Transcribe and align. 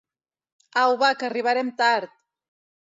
Au 0.85 0.95
va 1.03 1.11
que 1.21 1.29
arribarem 1.31 1.73
tard! 1.85 2.21